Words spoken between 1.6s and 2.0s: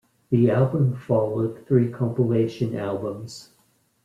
three